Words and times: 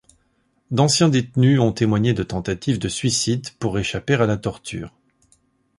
D'anciens 0.71 1.09
détenus 1.09 1.59
ont 1.59 1.73
témoigné 1.73 2.15
de 2.15 2.23
tentatives 2.23 2.79
de 2.79 2.87
suicide 2.89 3.47
pour 3.59 3.77
échapper 3.77 4.15
à 4.15 4.25
la 4.25 4.35
torture. 4.37 4.91